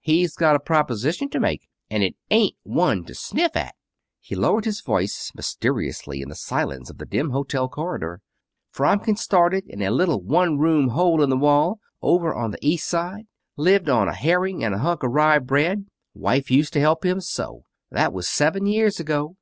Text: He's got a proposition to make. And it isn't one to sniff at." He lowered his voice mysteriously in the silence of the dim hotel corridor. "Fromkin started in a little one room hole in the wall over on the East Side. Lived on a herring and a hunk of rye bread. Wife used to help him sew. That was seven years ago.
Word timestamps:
He's 0.00 0.34
got 0.36 0.54
a 0.54 0.60
proposition 0.60 1.30
to 1.30 1.40
make. 1.40 1.66
And 1.88 2.02
it 2.02 2.14
isn't 2.28 2.56
one 2.62 3.04
to 3.06 3.14
sniff 3.14 3.56
at." 3.56 3.74
He 4.20 4.34
lowered 4.34 4.66
his 4.66 4.82
voice 4.82 5.32
mysteriously 5.34 6.20
in 6.20 6.28
the 6.28 6.34
silence 6.34 6.90
of 6.90 6.98
the 6.98 7.06
dim 7.06 7.30
hotel 7.30 7.70
corridor. 7.70 8.20
"Fromkin 8.70 9.16
started 9.16 9.64
in 9.66 9.80
a 9.80 9.90
little 9.90 10.20
one 10.20 10.58
room 10.58 10.88
hole 10.88 11.22
in 11.22 11.30
the 11.30 11.38
wall 11.38 11.80
over 12.02 12.34
on 12.34 12.50
the 12.50 12.58
East 12.60 12.86
Side. 12.86 13.28
Lived 13.56 13.88
on 13.88 14.08
a 14.08 14.14
herring 14.14 14.62
and 14.62 14.74
a 14.74 14.78
hunk 14.80 15.02
of 15.02 15.12
rye 15.12 15.38
bread. 15.38 15.86
Wife 16.12 16.50
used 16.50 16.74
to 16.74 16.80
help 16.80 17.06
him 17.06 17.18
sew. 17.22 17.62
That 17.90 18.12
was 18.12 18.28
seven 18.28 18.66
years 18.66 19.00
ago. 19.00 19.36